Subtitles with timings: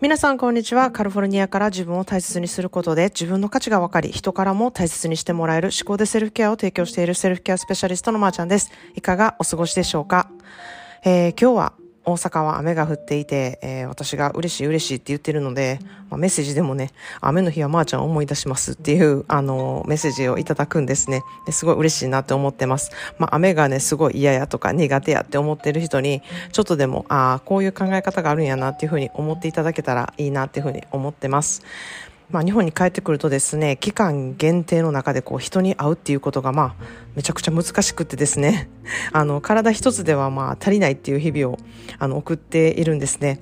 [0.00, 0.90] 皆さんこんにちは。
[0.90, 8.72] カルフォルニアから自分を大切にすることで自分の価値が分かり、人からも大切にしてもらえる思考でセルフケアを提供しているセルフケアスペシャリストのまーちゃんです。
[8.94, 10.30] いかがお過ごしでしょうか、
[11.04, 11.72] えー、今日は
[12.12, 15.78] 大阪は雨が降っていて、えー、私が嬉しい嬉しいって言ってるので、
[16.10, 21.22] まあ、メッセージでもね、雨の日はまーちゃんを思い出しますっていう、あの、メッセージをいただくんですね。
[21.46, 22.90] ですごい嬉しいなって思ってます。
[23.18, 31.62] まあ、雨がね、すごい嫌やとか苦手やって思ってる人に、ちょっとでも、ああ、こういう考え方があるんやなっていうふうに思っていただけたらいいなっていうふうに思ってます。
[32.32, 36.84] まあ、日本に帰ってくるとですね期間限定の中でこう人に会うっていうことがまあ
[37.16, 38.68] めちゃくちゃ難しくってですね
[39.12, 41.58] あの体一つではまあ足りないっていう日々を
[41.98, 43.40] あの送っているんですね。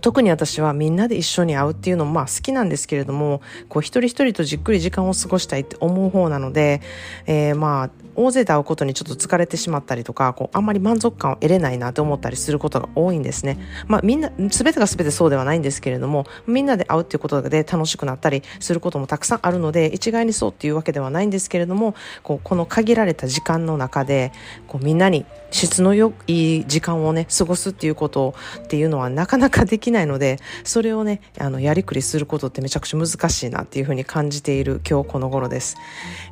[0.00, 6.80] 特に私はみんなで一緒に会うっていうのもまあ好きなんですけれども、こう一人一人とじっくり時間を過ごしたいって思う方なので、
[7.26, 13.58] えー、まあ大勢で会うことにちょっと疲れてしまったりとか、こうあんまり満足感を得れないなと思ったりすることが多いんですね。
[13.86, 24.32] まあみんな、すべてがすべてそうではないんですけれども、みんなで会うっていうことで楽しくなったりすることもたくさんあるので、一概にそうっていうわけではないんですけれども、こうこの限られた時間の中で、
[24.68, 28.34] こうみんなに質の良い時間をね、過ごすっていうこと
[28.64, 35.76] っていうのはなかなかできないので、それをね、あの、やりくりすることってめちゃくちゃ難しいなっていうふうに感じている今日この頃です。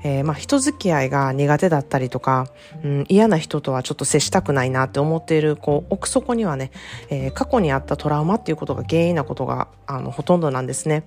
[0.03, 2.47] えー、まあ、人付き合いが苦手だったりとか、
[2.85, 6.71] うん、嫌な人とはちょっと接したくないなって思っている、こう、奥底にはね、
[7.11, 11.03] えー、過去にあったトラウマっていうことが原因なことが、あの、ほとんどなんですね。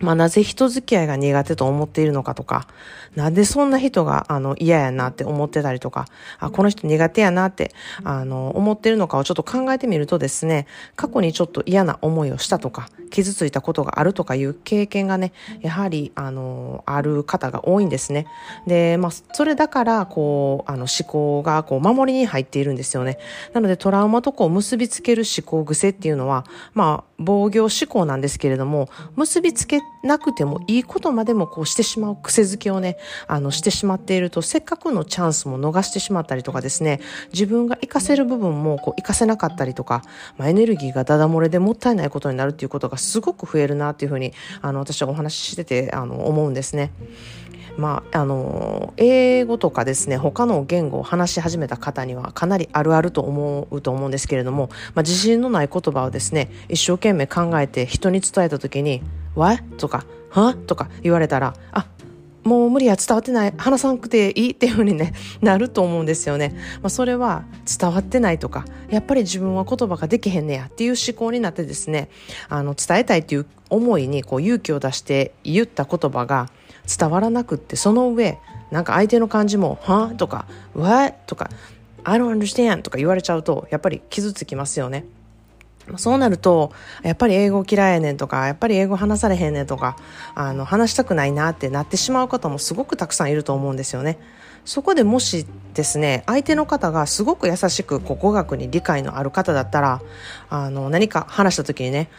[0.00, 2.68] まあ、なぜ人付き合いが苦手と思っているのかとか、
[3.16, 6.06] なんでそんな人が、あの、嫌やなって思ってたりとか、
[6.38, 7.72] あ、この人苦手やなって、
[8.04, 18.26] あの、思ってるのかをちょっと考えてみるとですね、過去にちょっと嫌な思いをしたとか、傷ついたことがあるとかいう経験がね、やはり、あの、ある方が多いんですね。
[18.66, 23.18] で、まあ、それだから、こう、あの、思考が、こう、守りに入っているんですよね。
[23.52, 32.96] なので、トラウマとこう、結びつける思考癖っていうのは、まあ、防御思考なんですけれども、結びつけなくてもいいことまでもこうしてしまう癖づけをね、
[33.26, 37.00] あの、してしまっていると、せっかくのチャンスも逃してしまったりとかですね、
[37.32, 40.02] 自分が活かせる部分もこう活かせなかったりとか、
[40.36, 46.92] まあ、エネルギーがダダ漏れでもったいないことになるっていうことがすごく増えるなっていうふうに、あの、私はお話ししてて、あの、思うんですね。
[47.78, 59.00] まあ、あの、英語とかですね、他の言語を話し始めた方にはかなりあるあると思うと思うんですけれども、まあ、自信のない言葉をですね、一生懸命考えて人に伝えた時に、
[59.36, 59.62] What?
[59.76, 61.86] とか、はとか言われたら、あ、
[62.48, 65.12] もう無理や伝わってない話さなくていいっていう風にね
[65.42, 67.44] なると思うんですよね、まあ、それは
[67.78, 72.08] 伝わってないとかやっぱり自分は言葉ができへんねやっていう思考になってですね
[72.48, 76.48] あの伝えたいっていう思いにこう勇気を出して言った言葉が
[76.88, 78.38] 伝わらなくってその上
[78.70, 80.12] なんか相手の感じも「は？
[80.16, 81.50] とか「What?」とか
[82.04, 85.04] 「I don't understand」とか言われちゃうとやっぱり傷つきますよね。
[85.96, 86.72] そうなると、
[87.02, 89.96] やっぱり英語嫌いやねんとか、やっぱり英語話されへんねんとか、
[90.34, 94.18] あの、話したくないなってなってしまう方もすごくたくさんいると思うんですよね。
[94.66, 100.02] そこでもしですね、相手の方がすごく優しく、こう語学に理解のある方だったら、
[100.50, 102.10] あの、何か話した時にね、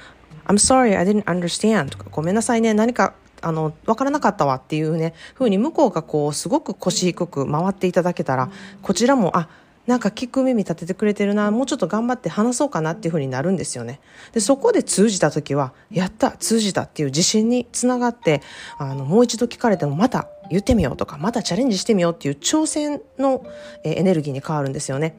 [0.48, 8.50] I'm sorry, I didn't understand とか、ごめんなさいね、何かあの、わからなかったわっていうね、ふうに向こうがこう、すごく腰低く回っていただけたら、
[8.82, 9.50] こちらも、あ、
[9.88, 14.00] なんか聞く耳立ててくれてるな、もうちょっと頑張って話そうかなっていうふうになるんですよね。
[14.34, 18.42] で、そこで通じた時は、やった、通じたっていう自信につながって、
[18.78, 23.46] あの、もう一度聞かれてもまた言ってみようとか、またチャレンジしてみようっていう挑戦の
[23.84, 25.18] エネルギーに変わるんですよね。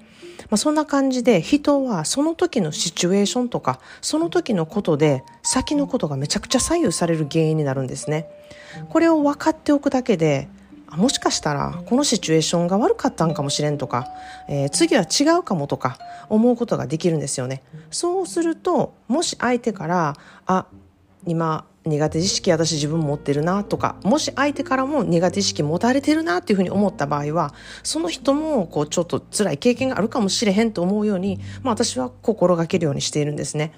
[0.50, 8.26] まあ、そんな感じで人はその時のシチュエーションとかその時のことで先のことがめちゃくちゃ左右される原因になるんですね。
[8.88, 10.48] これを分かっておくだけで
[10.96, 14.08] もしかしたらこのシチュエーションが悪かったんかもしれんとか、
[14.48, 15.98] えー、次は違うかもとか
[16.28, 17.62] 思うことができるんですよね。
[17.90, 20.16] そうするともし相手から
[20.46, 20.66] あ
[21.26, 33.72] 今苦手意識私自分持ってるなとかもし相手からも苦手意識持たれてるなっていうふうに思った場合はその人もこうちょっと辛い経験があるかもしれへんと思うように、まあ、私は心がけるようにしているんですね。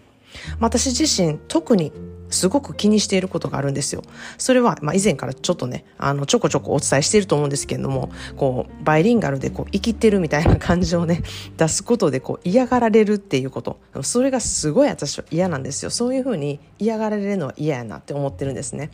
[0.61, 1.93] 私自身特に
[2.33, 4.03] すごく気にしていることがあるんですよ。
[4.39, 11.23] それは、まあ、以前からちょっとね、あの、ちょこちょこお伝えしていると思うんですけれども、こう、バイリンガルでこう、生きてるみたいな感じをね、
[11.57, 13.79] 出すことでこう、嫌がられるっていうこと。
[14.03, 15.91] それがすごい私は嫌なんですよ。
[15.91, 18.91] そういうふうに嫌がられるのは嫌やなって思ってるんですね。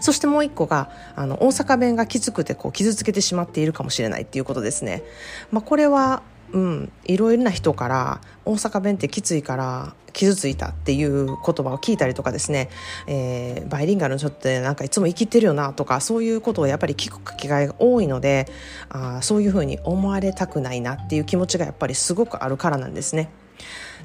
[0.00, 5.02] そしてもう一個があの大阪弁がきつくてこう傷つけてしまっているかもしれないっていうことですね。
[5.50, 6.22] まあ、これは
[6.56, 12.70] うん、いろいろな人から大阪弁ってきついから傷ついたっていう言葉を聞いたりとかですね、
[13.06, 18.46] えー、バイリンガルの人ってなんかいつも生きてるよなとかそういうことをやっぱり聞く機会が多いので
[18.88, 23.28] あそういうふうに思われたくないなっていう気持ちがやっぱりすごくあるからなんですね。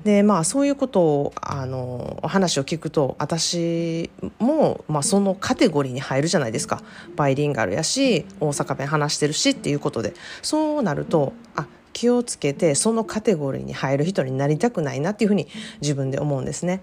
[0.04, 4.10] でまあそういうことをあの話を聞くと私
[4.40, 6.82] も、まあ、そのカテゴリーに入るじゃないですか。
[7.16, 10.14] バイリンガルやし大阪弁話してるしっていうことで。
[10.42, 15.48] そうなるとあ気をつけてそのカテゴリーに入る人になりたくないなっていうふうに
[15.82, 16.82] 自分で思うんですね。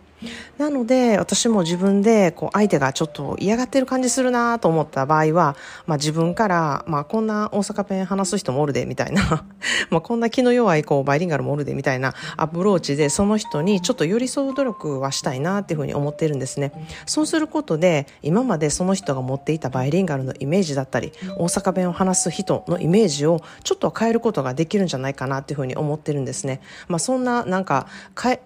[0.58, 5.56] なので私も自分でこう相手がちょっと嫌がってる感じするなと思った場合は、
[5.86, 9.44] まあ、自分から、まあ、こんな大阪弁話す人もおるでみたいな
[9.90, 16.72] まあこんな気の弱いこうバイリンガルもおるでみたいなアプローチでその人にちょっと寄り添う努力はしたいなっていうふうに思ってるんですね。
[17.06, 26.60] そうすることで今までその人が持っていたバイリンガルのイメージだったり大阪弁を話す人のイメージをちょっと変えることができるんじゃないかなっていうふうに思ってるんですね。
[26.88, 27.86] まあ、そんななんか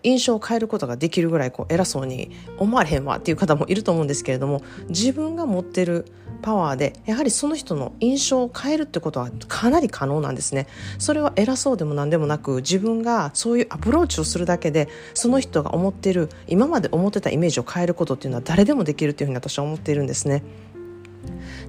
[0.02, 6.06] 印象を変えることができるぐらいこう偉そうに思われへんわっていう方もいると思うんですけれども自分が持ってる
[6.42, 10.66] パワーでやはりその人の印象を変えるってことはかなり可能なんですね。
[10.98, 20.42] それは偉そうでも何でもなく自分がそういうアプローチをするだけでその人が思ってる今まで思ってたイメージを変えることっていうのは誰でもできるっていうふうに私は思っているんですね。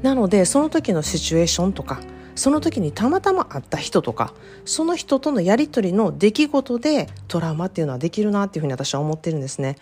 [0.02, 2.02] なのでその時のシチュエーションとか
[2.36, 4.34] その時にたまたま会った人とか
[4.66, 9.78] その人とのやり取りの出来事でトラウマっていうのはできるなっていうふうに私は思ってるんですね。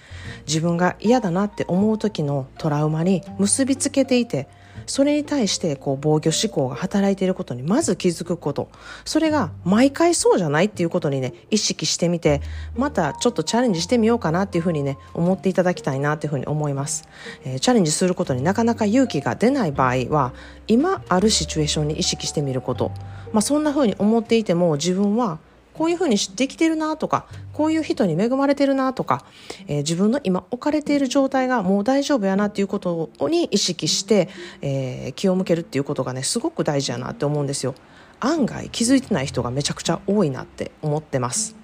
[0.48, 4.48] 自分が嫌だなって思う時のトラウマに結びつけていて
[4.92, 8.68] それに対してこう防御思考が働いていることにまず気づくこと。
[9.06, 12.42] それが毎回そうじゃないっていうことにね意識してみて
[12.76, 17.08] またちょっとチャレンジしてみようかなっていうふうにね思っていただきたいなっていうふうに思います、
[17.46, 20.34] えー、チャレンジすることになかなか勇気が出ない場合は
[20.68, 22.92] 今あるシチュエーションに意識してみること、
[23.32, 25.40] まあ、そんなふうに思っていても自分は
[25.82, 29.26] こういうふうにできてるなとかこういう人に恵まれてるなとか、
[29.66, 34.30] えー、自分の今置かれている状態がもう大丈夫やなっていうことに意識して、
[34.62, 37.74] えー、気を向けるっていうことがねすごく大事やなって思うんですよ。
[38.20, 41.56] 案外気づいてない人がめちゃくちゃ多いなって思ってます。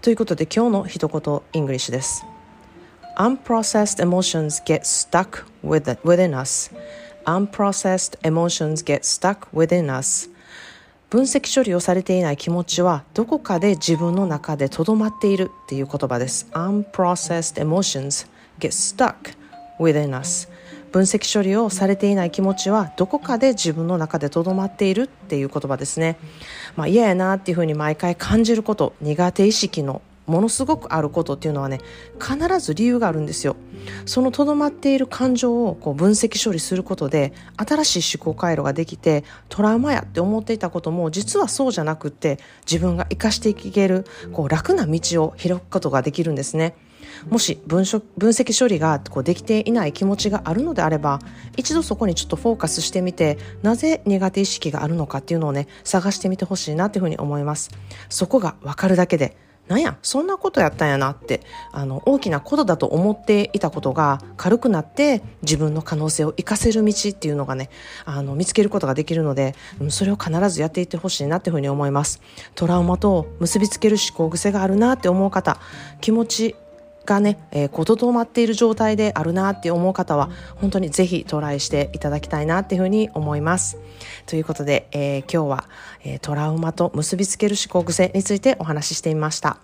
[0.00, 2.24] ということで今日の一言 English です。
[3.18, 6.72] Unprocessed emotions get stuck within us.
[7.24, 10.35] Unprocessed emotions get stuck within us.
[11.08, 16.48] 分析処理をされていない気持ちはどこかで自分の中でとどまっているっていう言葉です。
[16.52, 19.14] Unprocessed emotions get stuck
[19.78, 20.48] within us
[20.90, 26.16] 分析処理をされていない気持ちはどこかで自分の中でとどまっているっていう言葉ですね。
[26.74, 31.80] まあ嫌やなっていうふうに毎回感じること、苦手意識のものすごくあることっていうのはね
[32.20, 33.56] 必ず理由があるんですよ。
[34.04, 42.38] そのとどまっている感情をこう分析処理することで新しい思考回路ができてトラウマやって思っていたことも実はそうじゃなくって
[42.70, 46.74] 自分が生かしていけるこう楽な道を開くことができるんですね。
[47.28, 51.20] もし分分析処理がこうできていない気持ちがあるのであれば
[51.56, 57.70] 一度そこにちょっとフォーカスしてみてなぜ苦手意識があるのかっていうのをね探してみてほしいなっていうふうに思います。
[58.08, 59.36] そこがわかるだけで
[59.68, 61.40] なんやそんなことやったんやなって
[61.72, 67.70] あの大きなことだと思っていたことが軽くなって自分の可能性を生かせる道っていうのがね
[68.04, 69.54] あの見つけることができるので
[69.88, 72.20] それを必ずやっていってほしいなっていうふうに思います。
[72.54, 75.58] トラウマと結びつける思考癖があるなって思う方
[76.00, 76.56] 気持ち
[77.06, 83.78] がね、えー、こどまっている状態であるなって思う方は、本当にぜひトライしていただきたいなっていうふうに思います。
[84.26, 85.68] ということで、えー、今日は、
[86.04, 89.58] えー、トラウマと結びつける思考癖についてお話ししてみました。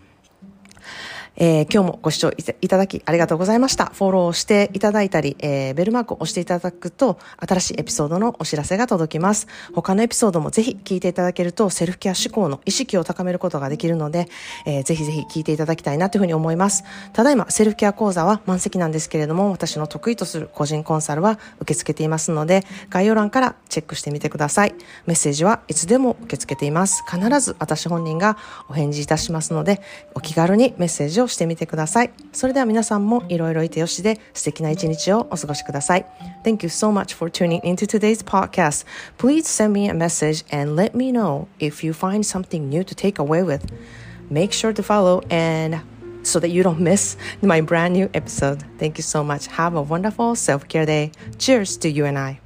[1.36, 3.86] えー、今日もご視聴いただきありがとうございました。
[3.86, 9.46] フォローしていただいたり、えー、ベルマークを押していただくと、新しいエピソードのお知らせが届きます。
[9.74, 14.28] 他のエピソードもぜひ聞いていただけると、セルフケア思考の意識を高めることができるので、
[14.66, 16.84] えー、ぜひぜひ聞いていただきたいなというふうに思います。
[17.12, 24.74] ただいま、セルフケア講座は満席なんですけれども、私の得意とする個人コンサルは受け付けていますので、概要欄からチェックしてみてください。
[25.06, 27.02] メッセージはいつでも受け付けています。
[27.10, 28.36] 必ず私本人が
[28.68, 29.80] お返事いたしますので、
[30.14, 32.11] お気軽にメッセージををしてみてください。
[32.33, 36.05] それでは皆さんもいろいろいてよしで素敵な一日をお過ごしください。
[36.43, 38.85] Thank you so much for tuning into today's podcast.
[39.17, 42.95] Please send me a message and let me know if you find something new to
[42.95, 43.61] take away with.
[44.29, 45.81] Make sure to follow and
[46.23, 48.63] so that you don't miss my brand new episode.
[48.77, 49.47] Thank you so much.
[49.47, 51.11] Have a wonderful self care day.
[51.37, 52.40] Cheers to you and I.